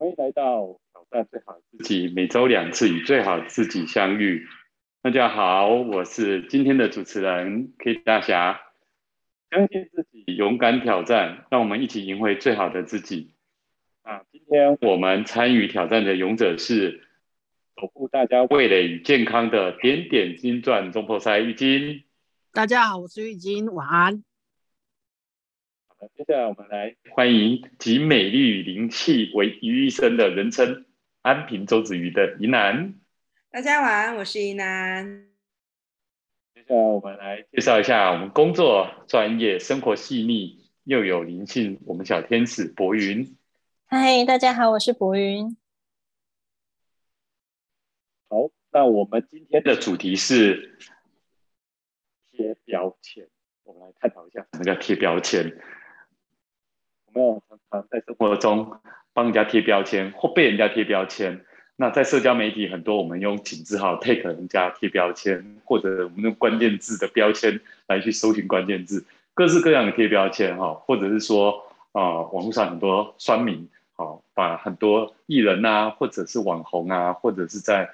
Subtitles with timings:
[0.00, 4.46] 欢迎来到挑战最好自己，每周两次与最好自己相遇。
[5.02, 8.62] 大家好，我是今天的主持人 K 大侠。
[9.50, 13.34] 相信自己，勇敢挑战，让我们一起赢回最好的自己。
[14.00, 17.06] 啊，今天我们参与挑战的勇者是
[17.78, 22.04] 守护大家味蕾与健康的点点金钻中破塞玉金。
[22.54, 24.24] 大家好，我是玉金，晚安。
[26.00, 30.86] 接下来我们来欢迎集美丽与灵气为于一身的人称
[31.20, 32.94] 安平周子瑜的宜南。
[33.50, 35.28] 大家晚安，我是宜南。
[36.54, 43.36] 接下来我们来介绍一下我们工作专业、生活细腻又有灵性，我们小天使博云。
[43.84, 45.54] 嗨，大家好，我是博云。
[48.30, 50.78] 好，那我们今天的主题是
[52.30, 53.28] 贴标签。
[53.64, 55.60] 我们来探讨一下什么叫贴标签。
[57.14, 58.78] 我们常常在生活中
[59.12, 61.44] 帮人家贴标签，或被人家贴标签。
[61.76, 77.90] 那在社交媒体很多，我们用井字号 take 人家贴标签，或者我们用关键字的标签来去搜寻关键字，各式各样的贴标签哈，或者是说啊，网络上很多酸民好，把很多艺人啊，或者是网红啊，或者是在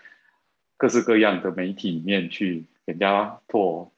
[0.77, 3.93] 各式各样的媒体里面去给人家做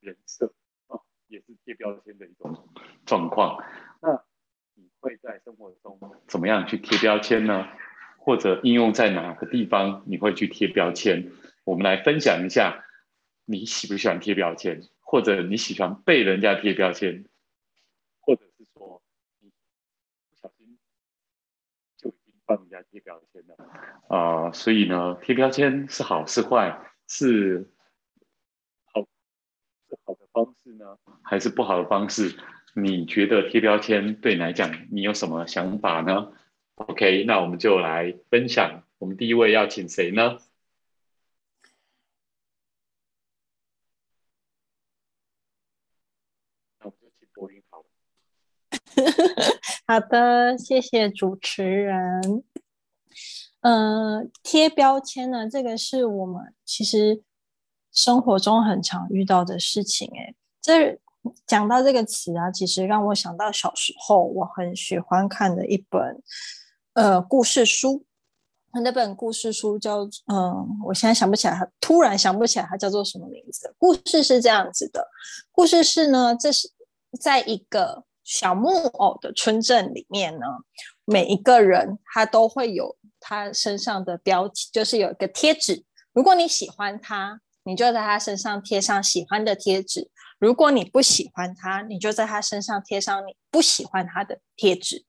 [0.00, 0.52] 人设
[0.88, 2.58] 啊，也是贴标签的一种
[3.06, 3.62] 状况。
[5.02, 7.66] 会在生活中怎么样去贴标签呢？
[8.18, 11.32] 或者应用在哪个地方你会去贴标签？
[11.64, 12.84] 我们来分享一下，
[13.44, 17.24] 你喜不喜欢贴标签，或者你喜欢被人家贴标签，
[18.20, 19.02] 或者是说
[19.40, 19.50] 你
[20.30, 20.78] 不小心
[21.96, 23.56] 就已经帮人家贴标签了
[24.06, 24.52] 啊？
[24.52, 27.68] 所以呢，贴标签是好是坏，是
[28.84, 32.36] 好是好的方式呢，还是不好的方式？
[32.74, 36.32] 你觉得贴标签对你来讲，你有什么想法呢
[36.76, 38.84] ？OK，那我们就来分享。
[38.96, 40.38] 我们第一位要请谁呢？
[46.80, 47.84] 那我们就请博云好。
[49.86, 52.42] 好的，谢谢主持人。
[53.60, 57.22] 嗯，贴标签呢，这个是我们其实
[57.92, 60.10] 生活中很常遇到的事情。
[60.16, 60.98] 哎，这。
[61.46, 66.22] 讲到这个词啊，其实让我想到小时候我很喜欢看的一本
[66.94, 68.04] 呃故事书。
[68.82, 70.02] 那本故事书叫
[70.32, 73.74] 嗯，我现在想不起来，突然想不起来它叫做什么名字。
[73.76, 75.06] 故事是这样子的，
[75.50, 76.70] 故事是呢，这是
[77.20, 80.46] 在一个小木偶的村镇里面呢，
[81.04, 85.84] 每一个人他都会有他身上的标题，就是有一个贴纸。
[86.14, 90.10] 如果你喜欢他，你就在他身上贴上喜欢的贴纸。
[90.42, 95.04] 如果你不喜欢他，你就在他身上贴上你不喜欢他的贴纸。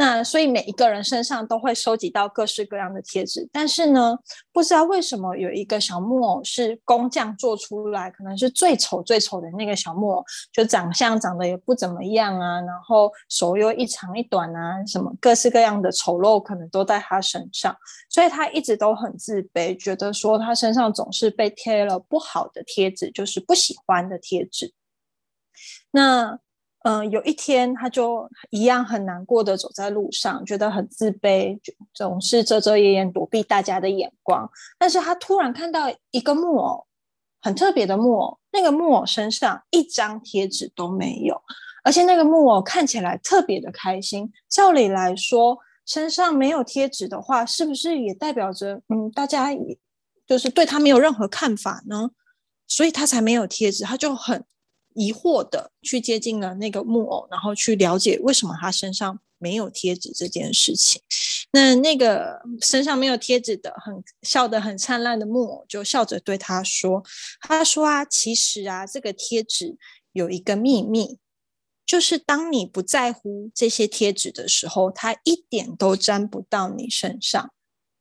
[0.00, 4.16] 那所以每一个人身上都会收集到各式各样的贴纸，但是呢，
[4.52, 17.76] 不知道为什么有一个小木偶是工匠做出来，可能是最丑最丑的那个小木偶，就长相长得也不怎么样啊，然后手又一长一短啊，什么各式各样的丑陋可能都在他身上，
[18.08, 24.72] 所以他一直都很自卑，觉得说他身上总是被贴了不好的贴纸，就是不喜欢的贴纸。
[25.90, 26.38] 那。
[26.88, 31.60] 嗯，有一天他就一样很难过的走在路上，觉得很自卑，
[31.92, 34.50] 总是遮遮掩掩躲避大家的眼光。
[34.78, 36.86] 但是他突然看到一个木偶，
[37.42, 41.38] 很特别的木偶，那个木偶身上一张贴纸都没有，
[41.84, 44.32] 而且那个木偶看起来特别的开心。
[44.48, 49.78] 照理来说，身上没有贴纸的话，是不是也代表着嗯，大家也
[50.26, 52.12] 就是对他没有任何看法呢？
[52.66, 54.42] 所以他才没有贴纸，他就很。
[54.98, 61.00] 疑惑的去接近了那个木偶，然后去了解为什么他身上没有贴纸这件事情。
[61.52, 67.04] 那那个身上没有贴纸的、很笑得很灿烂的木偶就笑着对他说
[67.40, 69.76] ：“他说啊，其实啊，这个贴纸
[70.12, 71.18] 有一个秘密，
[71.86, 77.52] 就是当你不在乎这些贴纸的时候，它一点都沾不到你身上。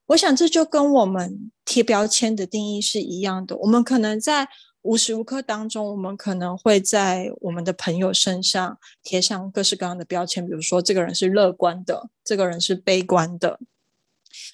[0.07, 3.55] 我想这就跟我们贴标签的定义是一样的。
[3.57, 4.49] 我们可能在。”
[4.87, 13.59] 无时无刻当中，我们可能会在我们的朋友身上贴上各式各样的标签，比如说这个人是乐观的，这个人是悲观的，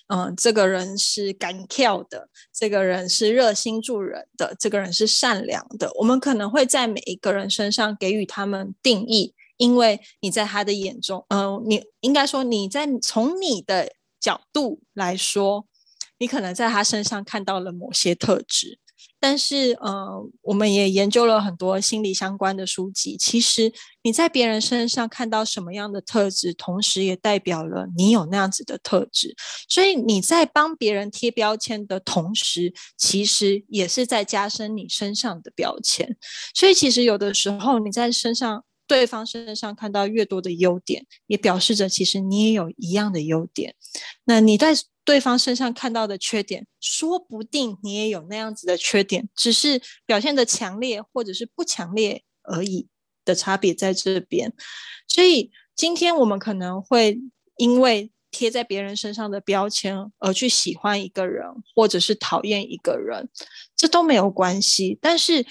[0.08, 5.92] 嗯，这个人是敢跳的，这个人是热心助人的，这个人是善良的。
[6.00, 15.68] 我们可能会在每一个人身上给予他们定义，因为你在他的眼中，嗯，你应该说你在从你的角度来说，
[16.18, 18.80] 你可能在他身上看到了某些特质。
[19.26, 23.16] 但是，呃，我们也研究了很多心理相关的书籍。
[23.16, 23.72] 其实
[24.02, 29.34] 你在别人身上看到什么样的特质，同时也代表了你有那样子的特质。
[29.70, 36.18] 所以你在帮别人贴标签的同时，其实也是在加深你身上的标签。
[36.54, 43.76] 所以，其实有的时候你在身上对方身上看到越多的优点，也表示着其实你也有一样的优点。
[44.26, 44.74] 那你在。
[45.06, 52.88] 对方身上看到的缺点，说不定你也有那样子的缺点，只是表现的强烈或者是不强烈而已
[53.26, 54.54] 的差别在这边。
[55.06, 57.20] 所以今天我们可能会
[57.58, 61.46] 因为贴在别人身上的标签而去喜欢一个人，
[61.76, 63.28] 或者是讨厌一个人，
[63.76, 64.98] 这都没有关系。
[65.02, 65.46] 但是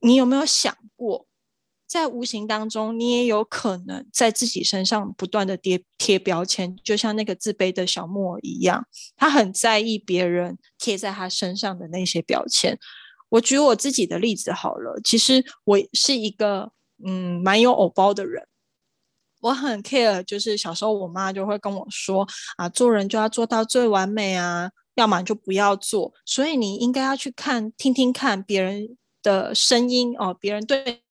[0.00, 1.25] 你有没有想过？
[1.96, 12.78] 在无形当中，你也有可能在自己身上不断的贴贴标签，就像那个自卑的小木偶一样，他很在意别人贴在他身上的那些标签。
[13.30, 16.70] 我举我自己的例子好了，其实我是一个
[17.02, 18.46] 嗯蛮有偶包的人，
[19.40, 22.28] 我很 care，就是小时候我妈就会跟我说
[22.58, 26.12] 啊，做人就要做到最完美啊，要么就不要做。
[26.26, 31.05] 所以你应该要去看听听看别人的声音哦，别人对。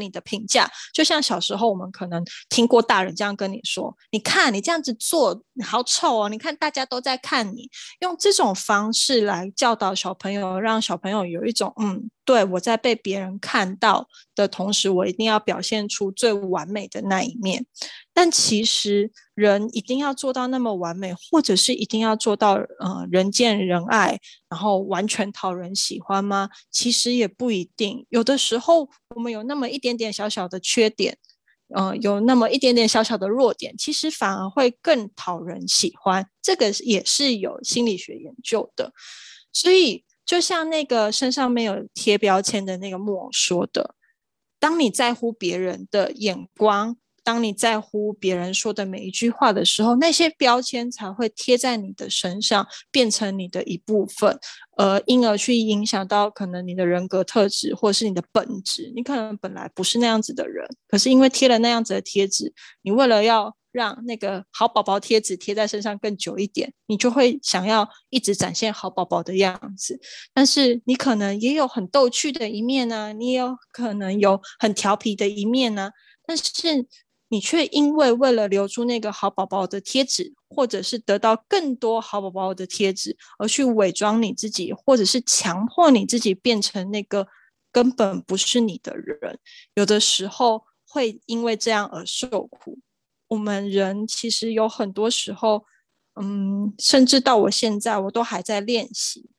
[0.00, 6.28] 你的评价就像小时候我们可能听过大人这样跟你说：“你看你这样子做你好丑哦！
[6.28, 7.68] 你看大家都在看你。”
[8.00, 12.10] 用这种方式来教导小朋友，让小朋友有一种嗯。
[12.24, 17.66] 对我在被别人看到的同时，我一定要表现出最完美的那一面。
[18.12, 26.50] 但其实人一定要做到那么完美，或者是一定要做到呃人见人爱，然后完全讨人喜欢吗？
[26.70, 28.06] 其实也不一定。
[28.10, 31.16] 有的时候我们有那么一点点小小的缺点，
[31.74, 36.28] 嗯，有那么一点点小小的弱点，其实反而会更讨人喜欢。
[36.42, 38.92] 这个也是有心理学研究的，
[39.52, 40.04] 所以。
[40.30, 43.96] 就像那个身上没有贴标签的那个木偶说的
[44.60, 54.38] ：“当你在乎别人的眼光，当你在乎别人说的每一句话的时候，那些标签才会贴在你的身上，变成你的一部分，
[54.76, 58.92] 呃，因而去影响到可能你的人格特质或者是你的本质。
[58.94, 63.56] 你可能本来不是那样子的人，可是因为贴了那样子的贴纸，你为了要……
[63.72, 70.00] 让那个好宝宝贴纸贴在身上更久一点，你就会想要一直展现好宝宝的样子。
[70.34, 75.90] 但是你可能也有很逗趣的一面呢，你也有可能有很调皮的一面呢。
[76.26, 76.86] 但是
[77.28, 87.26] 你却因为为了留住那个好宝宝的贴纸，或者是得到更多好宝宝的贴纸，而去伪装你自己，或者是强迫你自己变成那个
[87.70, 89.38] 根本不是你的人。
[89.74, 92.80] 有的时候会因为这样而受苦。
[93.30, 95.64] 我们人其实有很多时候，
[96.20, 99.30] 嗯，甚至到我现在，我都还在练习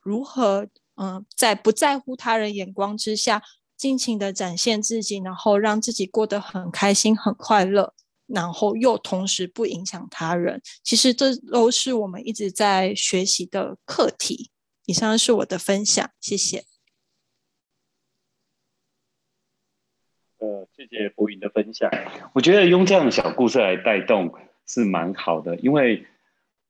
[0.00, 3.42] 如何，嗯，在不在乎他人眼光之下，
[3.76, 7.92] 尽情的展现自己，然后让自己过得很开心、很快乐，
[8.26, 10.62] 然后又同时不影响他人。
[10.84, 14.50] 其实这都是我们一直在学习的课题。
[14.86, 16.69] 以上是我的分享，谢谢。
[20.40, 21.90] 呃，谢谢博云的分享。
[22.34, 24.34] 我觉得用这样的小故事来带动
[24.66, 26.06] 是蛮好的，因为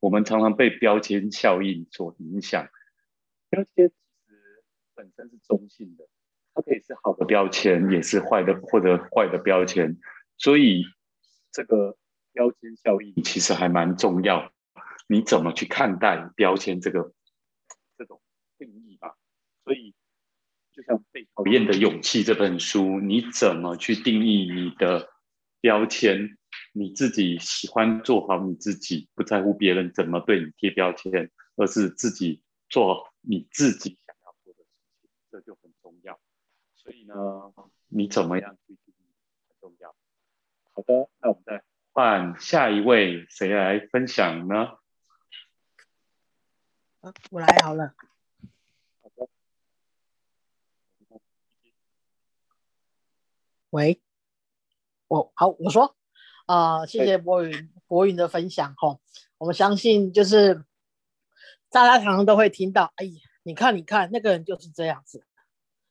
[0.01, 2.69] 我们常常被标签效应所影响。
[3.49, 3.93] 标签其
[4.27, 6.09] 实本身是中性的，
[6.53, 9.97] 它可以是好的标签，也是坏的或者坏的标签。
[10.37, 10.83] 所以
[11.53, 11.97] 这个
[12.33, 14.53] 标签效应其实还蛮重要。
[15.07, 17.13] 你怎么去看待标签这个
[17.97, 18.21] 这种
[18.59, 19.15] 定义吧？
[19.63, 19.95] 所以。
[20.81, 25.11] 就像《被讨厌的勇气》这本书，你怎么去定义你的
[25.61, 26.39] 标签？
[26.73, 34.69] 你自己喜欢做好你自己，不在乎别人怎么对你贴标签，而是自己做你自己想要做的事
[35.03, 36.19] 情，这就很重要。
[36.77, 37.15] 所以呢，
[37.89, 39.15] 你怎么样去定义
[39.49, 39.95] 很重要。
[40.73, 44.79] 好的，那我们再换下一位，谁来分享呢？
[47.31, 47.95] 我来好了。
[53.71, 54.03] 喂，
[55.07, 55.97] 我好，我说，
[56.47, 58.99] 啊，谢谢博云博云的分享哈。
[59.39, 60.65] 我们相信就是
[61.71, 65.25] 大家常常都会听到，哎呀，你看你看那个人就是这样子，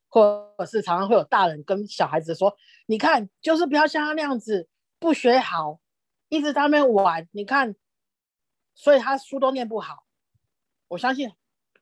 [0.10, 4.68] 或者是常常会有大人跟小孩子说，你看就是不要像他那样子
[5.00, 5.80] 不学好，
[6.28, 7.76] 一直在那边玩，你看，
[8.76, 10.04] 所以他书都念不好。
[10.90, 11.32] 我相信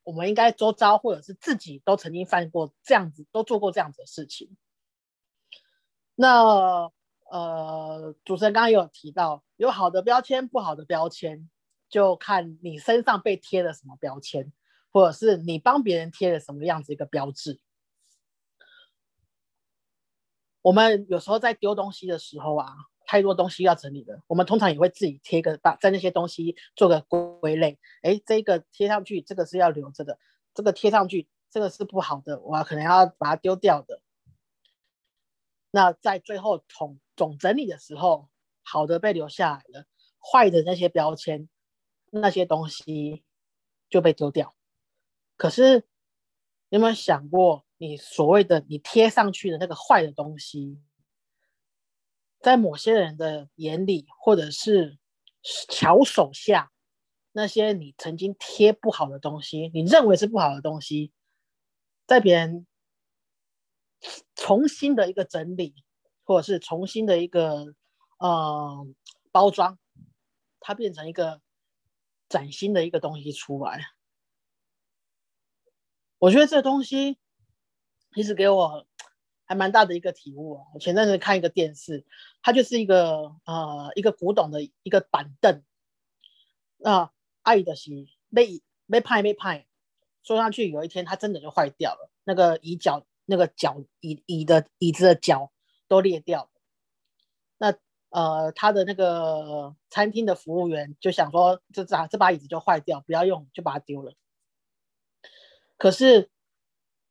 [0.03, 4.55] 我们应该周遭或者是自己都曾经犯过这样子，都做过这样子的事情。
[6.19, 6.91] 那
[7.29, 11.47] 呃，主持人刚刚有提到，有好的标签，不好的标签，
[11.89, 14.51] 就看你身上被贴了什么标签，
[14.91, 17.59] 或者是你帮别人贴了什么样子一个标志。
[20.63, 22.73] 我们有时候在丢东西的时候啊，
[23.05, 27.77] 太多东西要整理了，我们通常也会自己贴个把在那些东西做个归类。
[28.01, 30.17] 哎，这个贴上去，这个是要留着的；
[30.55, 34.01] 这个贴上去，这个是不好的，我可能要把它丢掉的。
[35.77, 38.29] 那在最后统总整理的时候，
[38.63, 39.85] 好的被留下来了，
[40.19, 41.47] 坏的那些标签、
[42.09, 43.23] 那些东西
[43.87, 44.55] 就被丢掉。
[45.35, 45.83] 可是，
[46.69, 47.63] 有没有想过？
[47.77, 50.81] 你所谓的你贴上去的那个坏的东西，
[52.39, 54.97] 在某些人的眼里，或者是
[55.69, 56.71] 巧手下，
[57.33, 61.11] 那些你曾经贴不好的东西，你认为是不好的东西，
[62.07, 62.65] 在别人
[64.35, 65.75] 重新的一个整理，
[66.23, 67.73] 或者是重新的一个
[68.19, 68.87] 呃
[69.31, 69.77] 包装，
[70.59, 71.41] 它变成一个
[72.29, 73.81] 崭新的一个东西出来。
[76.19, 77.17] 我觉得这东西。
[78.15, 78.87] 其实给我
[79.45, 80.59] 还蛮大的一个体悟。
[80.73, 82.03] 我前阵子看一个电视，
[82.41, 85.61] 它就是一个呃一个古董的一个板凳，
[86.77, 87.11] 那
[87.43, 87.91] 爱的是
[88.33, 89.67] 被被拍被拍，
[90.23, 95.51] 坐上去有一天它真的就坏掉了，那个椅脚那个脚椅椅的椅子的脚
[95.87, 96.49] 都裂掉了。
[97.59, 97.75] 那
[98.09, 104.15] 呃他的那个餐厅的服务员就想说，这把这把椅子就坏掉，不要用，就把它丢了。
[105.77, 106.31] 可是。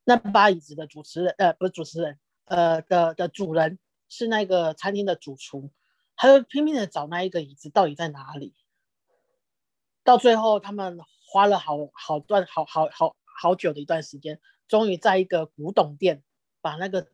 [0.08, 5.72] 那把椅子的主持人，呃，不是主持人，呃的的主人是那个餐厅的主厨，
[6.14, 8.54] 他就拼命的找那一个椅子到底在哪里。
[10.04, 16.22] 到最后，他们花了好好段好好好好久的一段时间，终于在一个古董店
[16.60, 17.08] 把那个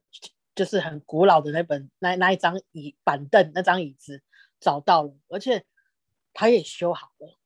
[0.54, 4.23] 就是很古老的那本那那一张椅板凳那张椅子
[4.61, 5.64] 找到了，而且
[6.32, 7.38] 他也修好了。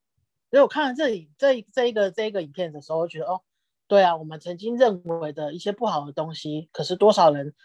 [0.49, 3.41] 所以我看了这里这这一个这一个影片的时候，我觉得哦。
[3.89, 7.55] 对啊，我们曾经认为的一些不好的东西，可是多少人，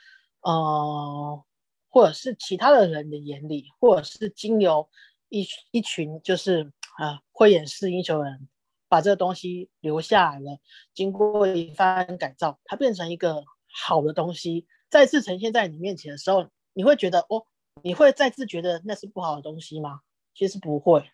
[0.42, 1.44] 呃，
[1.88, 4.88] 或者是其他的人的眼里，或者是经由
[5.30, 8.48] 一一群就是啊慧眼识英雄人，
[8.92, 10.58] 把这个东西留下来了，
[10.92, 17.46] 经过一番改造，它变成一个好的东西，再次呈现在你面前的时候，你会觉得哦，
[17.82, 20.02] 你会再次觉得那是不好的东西吗？
[20.34, 21.10] 其实不会，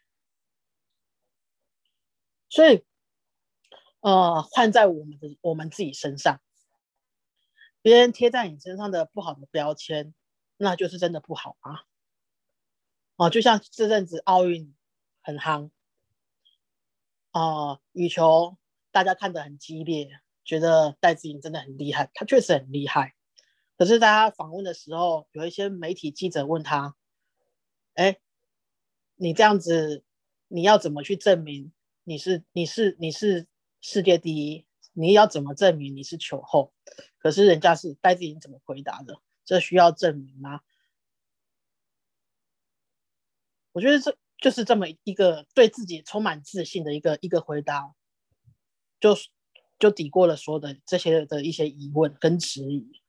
[2.48, 2.84] 所以。
[4.00, 6.40] 呃，换在我们的我们自己身上，
[7.82, 10.14] 别人贴在你身上的不好的标签，
[10.56, 11.82] 那就是真的不好啊。
[13.16, 14.72] 哦，就像这阵子奥运
[15.20, 15.70] 很夯，
[17.30, 18.56] 啊，羽球
[18.90, 20.08] 大家看得很激烈，
[20.44, 23.14] 觉得戴资颖真的很厉害，他确实很厉害。
[23.76, 26.96] 可是大家访问的时候，有一些媒体记者问他
[27.94, 28.18] ：“哎，
[29.16, 30.04] 你这样子，
[30.48, 31.72] 你要怎么去证明
[32.04, 33.46] 你是你是你是？”
[33.80, 36.72] 世界第一，你要怎么证明你是球后？
[37.18, 39.22] 可是人家是戴志颖怎么回答的？
[39.44, 40.60] 这需要证明吗？
[43.70, 47.94] 我觉得这就是这么一个对自己充满自信的一个一个回答，
[49.00, 49.16] 就
[49.78, 53.02] 就抵过了所有的这些的一些疑问跟质疑。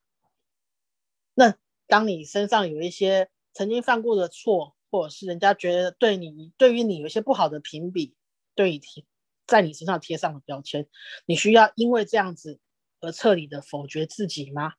[1.34, 1.56] 那
[1.88, 8.16] 当你身上有一些曾经犯过的错，或者是人家觉得对你对于你有一些不好的评比，
[8.56, 9.06] 对你贴。
[9.48, 10.88] 在你身上贴上的标签，
[11.26, 12.60] 你需要因为这样子
[13.00, 14.74] 而彻底的否决自己吗？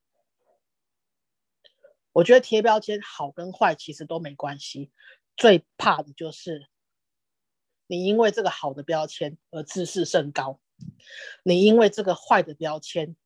[2.13, 4.93] 我觉得贴标签好跟坏其实都没关系，
[5.41, 6.69] 最怕的就是
[7.87, 10.61] 你因为这个好的标签而自视甚高，
[11.43, 13.17] 你因为这个坏的标签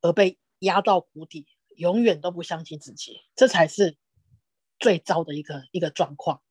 [0.00, 1.46] 而被压到谷底，
[1.76, 3.98] 永远都不相信自己，这才是
[4.78, 6.42] 最糟的一个一个状况。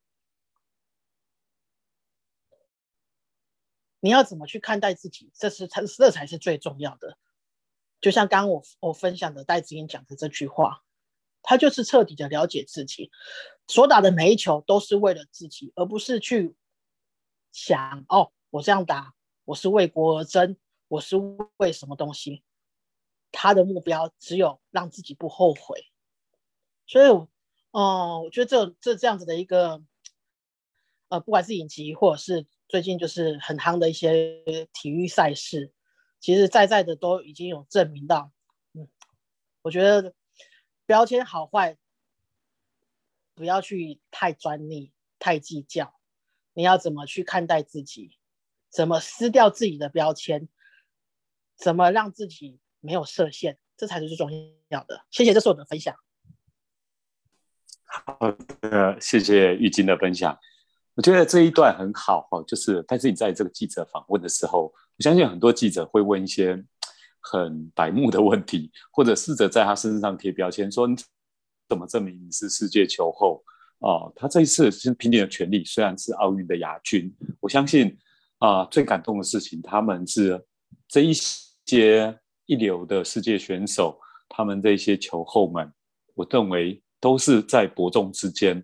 [4.00, 5.32] 你要怎么去看待自己？
[5.34, 7.18] 这是才这才是最重要的。
[8.02, 10.85] 就像刚刚我我分享的戴子英讲的这句话，
[11.46, 13.10] 他就是彻底的了解自己，
[13.68, 16.56] 所打的每一球都是为了自己，而不是去
[17.52, 19.14] 想哦，我这样打，
[19.46, 21.16] 我是为国而争，我是
[21.58, 22.44] 为什么东西？
[23.32, 25.86] 他的目标只有让自己不后悔。
[26.86, 27.08] 所以，
[27.72, 29.82] 哦，我觉得这这这样子的一个，
[31.10, 32.46] 呃，不管是影集或者是。
[32.68, 35.72] 最近就是很夯的一些体育赛事，
[36.20, 38.32] 其实在在的都已经有证明到，
[38.74, 38.90] 嗯，
[39.62, 40.16] 我觉得
[40.86, 41.78] 标签好坏
[43.34, 45.96] 不要去太专利、太计较，
[46.54, 48.18] 你要怎么去看待自己，
[48.70, 50.48] 怎么撕掉自己的标签，
[51.56, 54.30] 怎么让自己没有设限，这才是最重
[54.70, 55.06] 要的。
[55.10, 55.96] 谢谢，这是我的分享。
[57.86, 60.38] 好的，谢谢玉晶的分享。
[60.96, 66.64] 我觉得这一段很好哈，就是但是你在这个记者访问的时候，我相信很多记者会问一些
[67.32, 70.96] 很白目的问题，或者试着在他身上贴标签，说你
[71.68, 73.44] 怎么证明你是世界球后？
[73.80, 77.98] 哦，他这一次是凭借的权利，虽然是奥运的亚军，我相信
[78.38, 80.40] 啊，最感动的事情，他们是
[80.88, 81.12] 这一
[81.66, 85.72] 些一流的世界选手，他们这些球后们，
[86.14, 88.64] 我认为都是在伯仲之间。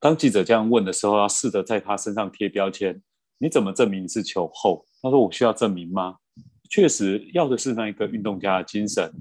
[0.00, 3.00] 当记者这样问的时候，要试着在他身上贴标签。
[3.38, 4.84] 你怎么证明你是球后？
[5.00, 6.16] 他说：“我需要证明吗？”
[6.68, 9.12] 确实要的是那一个运动家的精神。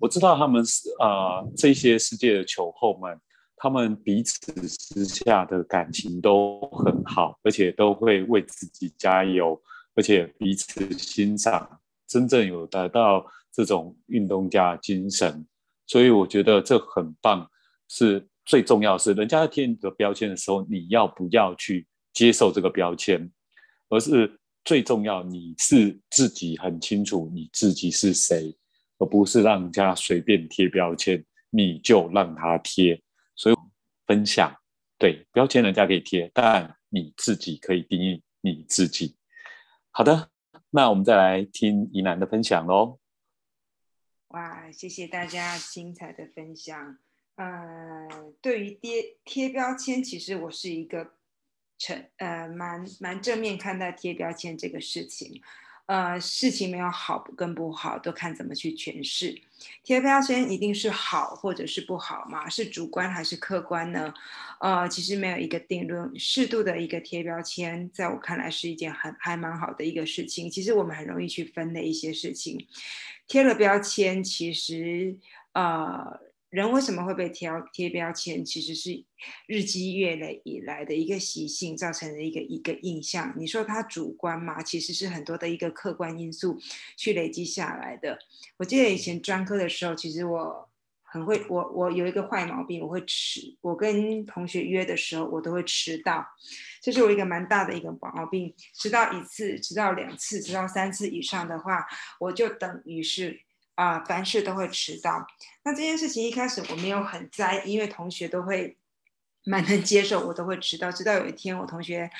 [0.00, 3.18] 我知道他们是啊，这些世界的球后们，
[3.56, 9.60] 他们彼此私下的感情都很好，而且都会为自己加油，
[9.94, 15.44] 而且彼此欣赏，真正有得到这种运动家精神。
[15.86, 17.50] 所以我觉得这很棒，
[17.88, 23.30] 是最重要是人家贴你的标签的时候，你要不要去接受这个标签？
[23.88, 28.54] 而是最重要，你是自己很清楚你自己是谁，
[28.98, 33.02] 而不是让人家随便贴标签，你就让他贴。
[33.34, 33.56] 所以
[34.06, 34.54] 分享，
[34.98, 39.16] 对标签人家可以贴，但你自己可以定义你自己。
[39.90, 40.28] 好的，
[40.68, 42.98] 那我们再来听宜南的分享喽。
[44.26, 46.98] 哇，谢谢大家精彩的分享。
[47.36, 48.06] 呃，
[48.42, 51.14] 对于贴贴标签，其实我是一个。
[51.78, 55.40] 成呃，蛮蛮正面看待贴标签这个事情，
[55.86, 59.40] 呃，事情没有好跟不好，都看怎么去诠释。
[59.82, 62.48] 贴标签一定是好或者是不好吗？
[62.48, 64.12] 是主观还是客观呢？
[64.60, 66.12] 呃，其实没有一个定论。
[66.18, 70.50] 适度的一个贴标签，在我看来是一件很还蛮好的一个事情。
[70.50, 72.66] 其实我们很容易去分类一些事情，
[73.26, 75.16] 贴了标签，其实
[75.52, 76.27] 呃。
[76.50, 78.42] 人为什么会被贴贴标签？
[78.42, 79.04] 其实是
[79.46, 83.34] 日积月累以来的一个习性造成的一个一个印象。
[83.36, 84.62] 你说它主观嘛？
[84.62, 86.58] 其实是很多的一个客观因素
[86.96, 88.18] 去累积下来的。
[88.56, 90.70] 我记得以前专科的时候，其实我
[91.02, 93.54] 很会，我我有一个坏毛病，我会迟。
[93.60, 96.26] 我跟同学约的时候，我都会迟到，
[96.80, 98.54] 这是我一个蛮大的一个毛病。
[98.72, 101.86] 迟到一次，迟到两次，迟到三次以上的话，
[102.20, 103.42] 我就等于是。
[103.78, 105.24] 啊，凡事都会迟到。
[105.62, 108.76] 那这件事情一开始我没有很在意，因为同学都会
[109.44, 110.90] 蛮能接受我都会迟到。
[110.90, 112.10] 直到有一天，我同学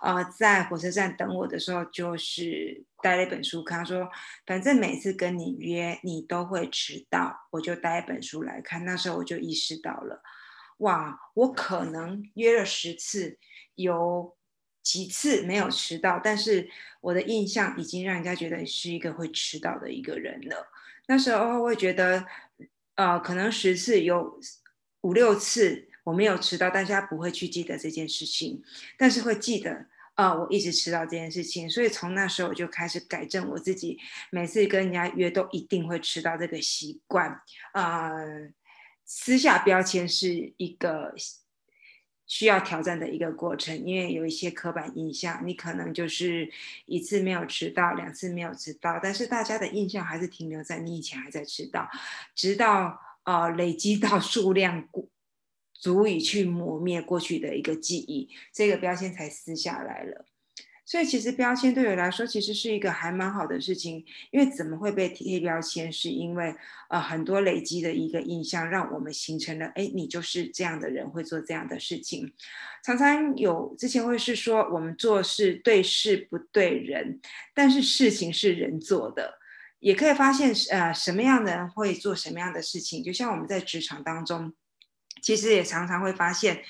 [0.00, 4.08] 呃在火车站等我的时候，就是带了一本书看，他说
[4.46, 8.84] 反正每次跟你约你都会迟到，我就带一本书来看。
[8.84, 10.22] 那时候我就意识到了，
[10.76, 13.40] 哇，我可能约了十次，
[13.74, 14.36] 有
[14.84, 20.68] 几次没有迟到，但是我的印象已经让人家觉得是一个会迟到的一个人了。
[21.08, 22.24] 那时候会觉得，
[22.94, 24.38] 呃，可能十次有
[25.00, 28.62] 五六次我没有迟到，大家不会去记得这件事情，
[28.96, 31.68] 但是会记得，呃，我一直迟到这件事情。
[31.68, 33.98] 所以从那时候我就开始改正我自己，
[34.30, 37.40] 每次跟人家约都一定会迟到这个习惯。
[37.72, 38.52] 呃，
[39.04, 41.12] 撕下标签是一个。
[42.28, 46.48] 需要挑战的一个过程，因为有一些刻板印象，你可能就是
[46.86, 51.88] 一次没有迟到，两次没有迟到，但是大家的印象还是停留在你以前还在迟到，
[52.34, 54.86] 直到呃累积到数量
[55.72, 60.26] 足以去磨灭过去的一个记忆，这个标签才撕下来了。
[60.88, 65.92] 所以其实标签对我来说其实是一个还蛮好的事情，因为怎么会被贴标签？
[65.92, 66.54] 是因为
[66.88, 72.32] 呃很多累积的一个印象，让我们形成了哎你就是这样的人，会做这样的事情。
[72.82, 77.20] 常常有之前会是说我们做事对事不对人，
[77.52, 79.34] 但是事情是人做的，
[79.80, 83.04] 也可以发现呃什么样的人会做什么样的事情。
[83.04, 84.54] 就像我们在职场当中，
[85.20, 86.62] 其实也常常会发现。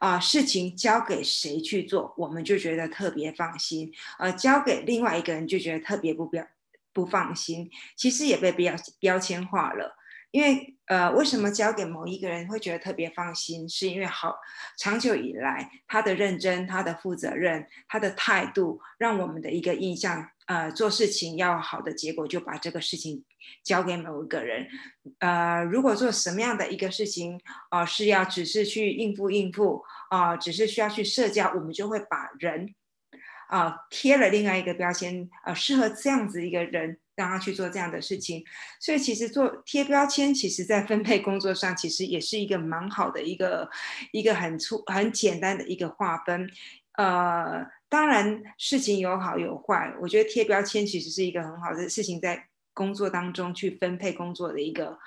[0.00, 6.44] 啊，事情交给谁去做，我们就觉得特别放心；呃，交给另外一个人就觉得特别不标
[6.92, 7.70] 不放心。
[7.96, 9.96] 其实也被标标签化了，
[10.30, 13.68] 因为呃，为什么交给某一个人会觉得特别放心？
[13.68, 14.34] 是因为好
[14.78, 20.30] 长久以来他的认真、他的负责任、他的态度，让我们的一个印象。
[20.46, 23.22] 呃，做事情要好的结果，就把这个事情
[23.62, 24.66] 交给某一个人。
[25.18, 32.74] 呃，如果做什么样的一个事情，啊，是要只是去应付应付，啊，只是需要去社交，我们就会把人，
[33.48, 38.44] 啊，贴了另外一个标签，啊，适合这样子一个人，让他去做这样的事情。
[38.80, 43.70] 所以，其实做贴标签，其实在分配工作上，其实也是一个蛮好的一个
[44.12, 46.48] 一个很粗很简单的一个划分，
[46.96, 47.66] 呃。
[47.90, 49.92] 当然，事情有好有坏。
[50.00, 52.46] 我觉得贴标签其实是一个很好的事情，在
[52.80, 54.98] 工作当中去分配工作的一个，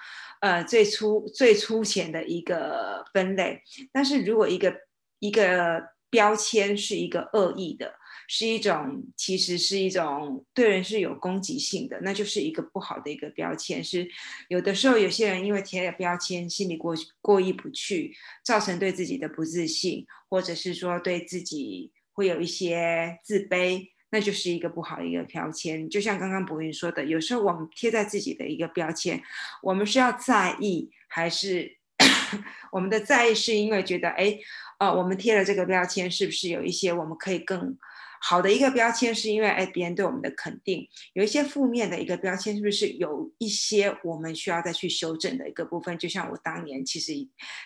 [0.41, 3.63] 呃，最粗最粗浅的一个分类。
[3.91, 4.75] 但是如果一个
[5.17, 5.81] 一个
[6.11, 7.95] 标签是一个恶意的，
[8.27, 13.83] 是一种其实是一种对人是有攻击性的，那就是一个不好的一个标签。
[13.83, 14.07] 是
[14.49, 23.92] 有的时候有些人因为贴了标签，心里过过意不去，造成对自己的不自信，或者是说对自己会有一些自卑。
[24.13, 29.19] 那就是一个不好的一个标签，就像刚刚博云说的，有时候我们贴在自己的一个标签，
[29.63, 31.79] 我们是要在意，还是
[32.71, 34.37] 我们的在意是因为觉得，哎，
[34.77, 37.75] 呃，我们贴了这个标签，是不是有一些我们可以更。
[38.25, 45.97] 好的一个标签是因为哎别人对我们的肯定，有一些负面的一个标签是不是有一些我们需要再去修正的一个部分？
[45.97, 47.11] 就像我当年其实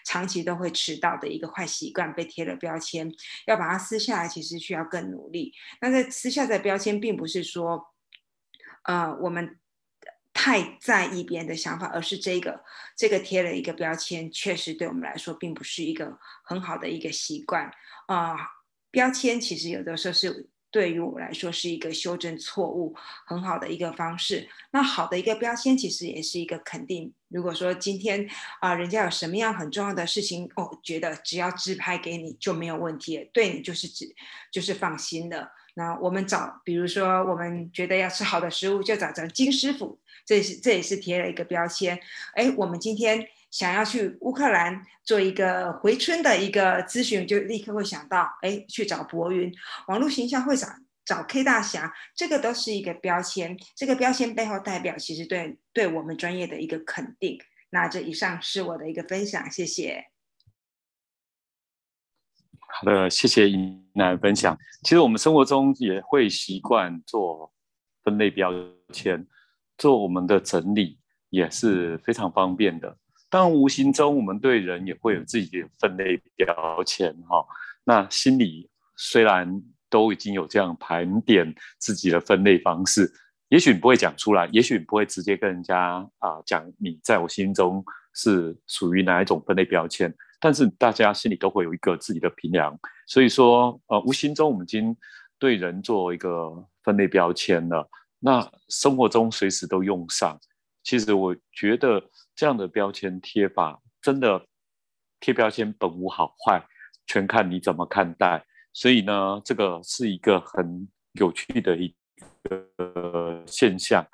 [0.04, 3.14] 长期都会迟到的一个坏习惯被贴了标签，
[3.46, 5.54] 要把它撕下来，其实需要更努力。
[5.80, 7.94] 那在撕下的标签，并不是说
[8.86, 9.60] 呃我们
[10.34, 12.64] 太在意别人的想法，而是这个
[12.96, 17.72] 这个贴了一个标签，确实对我们来说并不是一个很好的一个习惯
[18.08, 18.57] 啊。
[18.98, 22.96] 标签其实有的时候是对于我来说是一个修正错误
[23.28, 24.50] 很好的一个方式。
[24.72, 27.14] 那好的一个标签其实也是一个肯定。
[27.28, 28.28] 如果说今天
[28.60, 34.16] 啊，人家有什么样很重要的事情，哦，觉得只要自拍给你就没有问题，对你就是指
[34.52, 35.48] 就是放心的。
[35.76, 42.00] 那我们找，比如说我们觉得要吃好的食物，就找找金师傅，这是这也是贴了一个标签。
[42.34, 43.28] 哎，我们今天。
[43.50, 49.52] 想要去乌克兰做一个回春的一个咨询，就立刻会想到，哎，去找博云。
[49.88, 53.58] 网络形象会长找 K 大侠，这个都是一个标签。
[53.76, 57.40] 这个标签背后代表，其实对对我们专业的一个肯定。
[57.70, 60.06] 那这以上是我的一个分享，谢谢。
[62.68, 64.58] 好的，谢谢尹奶分享。
[64.84, 67.52] 其实我们生活中也会习惯做
[68.04, 68.52] 分类标
[68.94, 69.26] 签，
[69.78, 72.98] 做我们的整理也是非常方便的。
[73.30, 77.46] 但无形中，我们对人也会有自己的分类标签哈。
[77.84, 83.12] 那心里虽然都已经有这样盘点自己的分类方式，
[83.50, 92.78] 也许你不会讲出来，也许你不会直接跟人家啊讲你在我心中是属于哪一种分类标签，但是大家心里都会有一个自己的评量。
[93.08, 94.96] 所以说，呃，无形中我们已经
[95.40, 97.90] 对人做一个分类标签了。
[98.20, 100.40] 那生活中随时都用上。
[100.88, 102.02] 其实我觉得。
[102.40, 104.46] 这样的标签贴法，真的
[105.20, 106.64] 贴标签本无好坏，
[107.08, 108.46] 全看你怎么看待。
[108.74, 111.92] 所以呢，这个是一个很有趣的一
[112.44, 114.06] 个现象。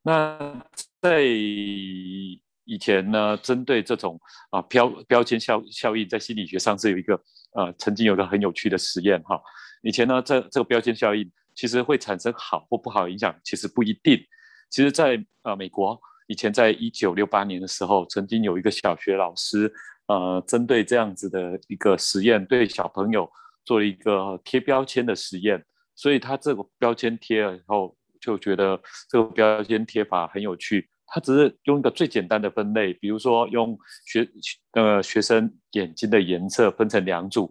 [0.00, 0.64] 那
[1.00, 4.16] 在以前呢，针对这种
[4.50, 7.20] 啊标标签效效应，在心理学上是有一个
[7.56, 9.42] 呃，曾经有个很有趣的实验哈。
[9.82, 14.24] 以前呢，这这个标签效应其实会产生好或不好影响，其实不一定。
[14.70, 16.00] 其实，在呃美国。
[16.32, 19.70] 以前在一九六八年的时候，曾经有一个小学老师，
[20.06, 23.30] 呃，针对这样子的一个实验，对小朋友
[23.66, 25.62] 做了一个贴标签的实验。
[25.94, 30.88] 所以他这个标签贴了以后，就觉得这个标签贴法很有趣。
[31.06, 34.26] 他只是用一个最简单的分类，比如说用学
[34.72, 37.50] 呃学生眼睛的颜色分成两组，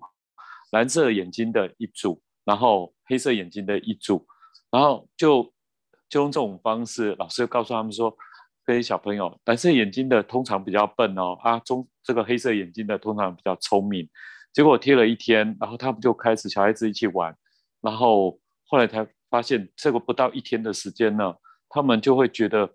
[0.71, 4.25] 蓝色眼睛的一组，然后黑色眼睛的一组，
[4.71, 5.53] 然后就
[6.09, 8.17] 就用这种方式，老师告诉他们说。
[8.65, 14.07] 这些小朋友，蓝色眼睛的通常比较笨哦，啊，中这个黑色眼睛的通常比较聪明。
[14.53, 17.35] 结果贴了一天，然后他们就开始小孩子一起玩，
[17.81, 21.33] 然后后来才发现，这个不到一天的时间呢，
[21.69, 22.69] 他们就会觉得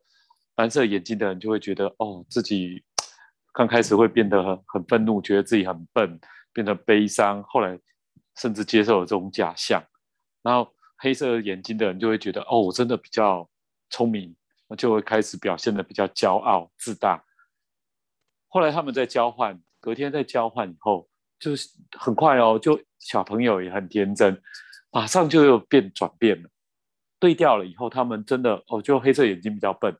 [0.56, 2.82] 蓝色眼睛的人就会觉得，哦，自己
[3.52, 6.18] 刚开始会变得很很愤怒，觉得自己很笨，
[6.52, 7.78] 变得悲伤，后来
[8.36, 9.82] 甚至接受了这种假象。
[10.42, 13.48] 然后黑色眼睛的人就会觉得，哦，我真的比较
[13.90, 14.34] 聪明。
[14.68, 17.24] 那就会开始表现的比较骄傲自大。
[18.48, 24.40] 后来他们在交换，隔天在交换以后，就是很快哦，就小朋友也很天真，
[24.90, 26.48] 马上就又变转变了，
[27.18, 29.94] 对调了以后，他们真的哦，就黑色眼睛比较笨，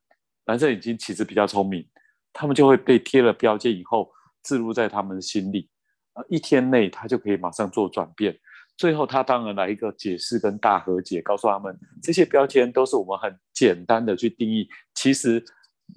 [0.47, 1.87] 蓝色眼睛其实比较聪明，
[2.33, 4.11] 他们就会被贴了标签以后，
[4.43, 5.69] 置入在他们的心里，
[6.15, 8.39] 呃，一天内他就可以马上做转变。
[8.77, 14.69] 最后，他当然来一个解释跟大和解，告诉他们这些标签都是我们很简单的去定义。
[14.95, 15.45] 其实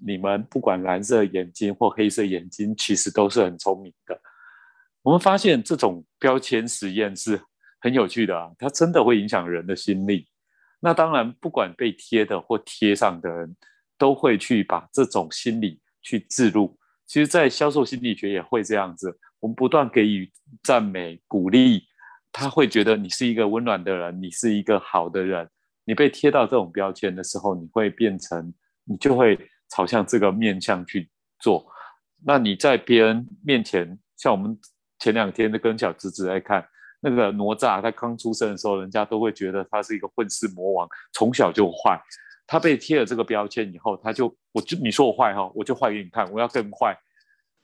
[0.03, 4.19] 你们不管蓝色眼睛或黑色眼睛，其实都是很聪明的。
[5.03, 7.39] 我们发现这种标签实验是
[7.81, 10.27] 很有趣的啊，它真的会影响人的心理。
[10.79, 13.55] 那当然，不管被贴的或贴上的人，
[13.97, 16.77] 都会去把这种心理去置入。
[17.05, 20.31] 其实，在销售心理学也会这样子，我们不断给予
[20.63, 21.83] 赞美、鼓励。
[22.31, 25.49] 他会觉得你是一个温暖的人，你是一个好的人。
[25.89, 29.35] 你被贴到这种标签的时候，你会变成，你就会
[29.71, 31.65] 朝向这个面向去做。
[32.23, 34.55] 那你在别人面前，像我们
[34.99, 36.63] 前两天的跟小侄子在看，
[36.99, 41.99] 那个哪吒他刚出生的时候，人家都会觉得他是一个混世魔王，从小就坏。
[42.45, 46.95] 他被贴了这个标签以后，他就我就你说我坏哈，我就坏给你看，我要更坏。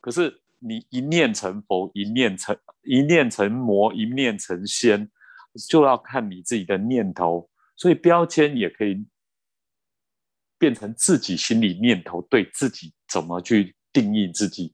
[0.02, 5.08] 可是你一念成佛，一念成一念成魔，一念成仙，
[5.70, 7.48] 就要看你自己的念头。
[7.76, 9.06] 所以标签也可以
[10.58, 14.74] 变成自己心里念头，对自己怎么去定义自己。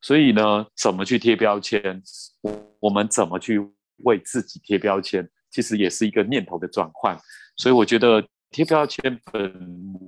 [0.00, 2.02] 所以呢，怎么去贴标签？
[2.40, 3.60] 我我们怎么去
[3.98, 5.28] 为自己贴标签？
[5.50, 7.18] 其实也是一个念头的转换。
[7.56, 9.52] 所以我觉得贴标签本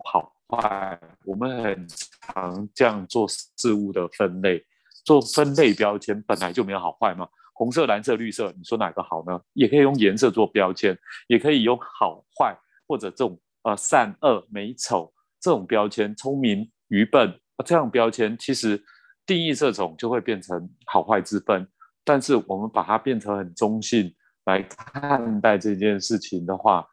[0.04, 4.64] 好坏，我们很常这样做事物的分类，
[5.04, 7.28] 做分类标签本来就没有好坏嘛。
[7.62, 9.40] 红色、蓝色、绿色，你说哪个好呢？
[9.52, 10.98] 也可以用颜色做标签，
[11.28, 18.82] 也可以用好坏或者这种呃善恶美丑这种标签，聪明愚笨这样标签，其实。
[19.24, 21.64] 定义这种就会变成好坏之分，
[22.02, 24.12] 但是我们把它变成很中性
[24.46, 26.84] 来看待这件事情的话，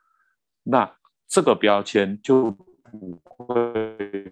[0.61, 0.89] 那
[1.27, 4.31] 这个标签就不会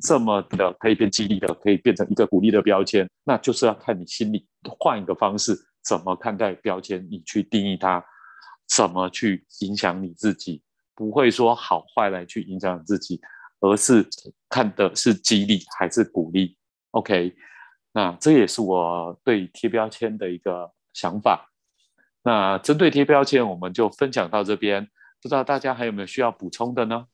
[0.00, 3.08] 这么的可以变激励的，可以变成一个鼓励的标签。
[3.24, 4.46] 那就是要看你心里
[4.78, 8.04] 换一个方式，怎么看待标签，你去定义它，
[8.68, 10.62] 怎么去影响你自己，
[10.94, 13.20] 不会说好坏来去影响自己。
[13.60, 14.06] 而是
[14.50, 16.58] 看的是激励还是鼓励
[16.90, 17.34] ？OK，
[17.90, 21.50] 那这也是我对贴标签的一个想法。
[22.22, 24.86] 那针对贴标签，我们就分享到这边。
[25.22, 27.06] 不知道大家还有没有需要补充的呢？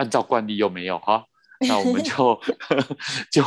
[0.00, 1.26] 按照惯例又没有哈，
[1.68, 2.40] 那我们就
[3.30, 3.44] 就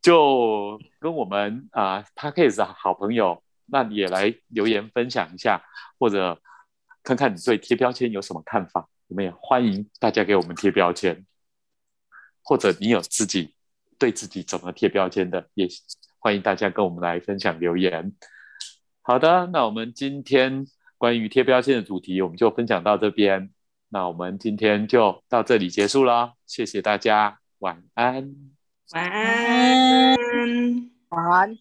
[0.00, 5.62] 就跟我们啊 p a c k a g e 好朋友，那也来留言分享一下，
[5.98, 6.40] 或者
[7.02, 8.88] 看看你对贴标签有什么看法。
[9.08, 11.26] 我们也欢迎大家给我们贴标签，
[12.42, 13.54] 或者你有自己
[13.98, 15.68] 对自己怎么贴标签的，也
[16.18, 18.14] 欢迎大家跟我们来分享留言。
[19.02, 20.64] 好的，那我们今天
[20.96, 23.50] 关于贴标签的主题，我们就分享到这边。
[23.94, 28.34] 那我们今天就到这里结束了，谢谢大家，晚安，
[28.90, 30.16] 晚安，
[31.10, 31.58] 晚安。